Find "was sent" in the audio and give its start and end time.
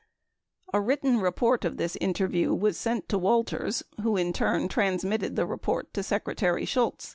2.55-3.07